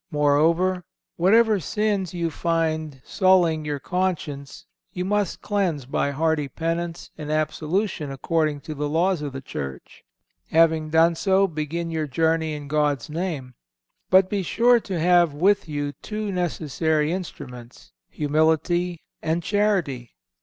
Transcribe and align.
Moreover, 0.09 0.83
whatever 1.15 1.59
sins 1.59 2.11
you 2.11 2.31
find 2.31 3.03
sullying 3.05 3.65
your 3.65 3.77
conscience 3.77 4.65
you 4.91 5.05
must 5.05 5.43
cleanse 5.43 5.85
by 5.85 6.09
hearty 6.09 6.47
penance 6.47 7.11
and 7.19 7.31
absolution 7.31 8.09
according 8.11 8.61
to 8.61 8.73
the 8.73 8.89
laws 8.89 9.21
of 9.21 9.31
the 9.31 9.41
Church. 9.41 10.03
Having 10.49 10.89
done 10.89 11.13
so 11.13 11.47
begin 11.47 11.91
your 11.91 12.07
journey 12.07 12.53
in 12.53 12.67
God's 12.67 13.11
name; 13.11 13.53
but 14.09 14.27
be 14.27 14.41
sure 14.41 14.79
to 14.79 14.99
have 14.99 15.35
with 15.35 15.69
you 15.69 15.91
two 15.91 16.31
necessary 16.31 17.11
instruments, 17.13 17.91
Humility 18.09 19.03
and 19.21 19.43
Charity. 19.43 20.15